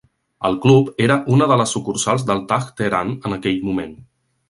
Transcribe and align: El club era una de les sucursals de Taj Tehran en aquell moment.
El 0.47 0.55
club 0.63 0.89
era 1.09 1.17
una 1.35 1.49
de 1.53 1.59
les 1.63 1.75
sucursals 1.77 2.27
de 2.33 2.41
Taj 2.53 2.69
Tehran 2.83 3.17
en 3.31 3.41
aquell 3.41 3.65
moment. 3.71 3.99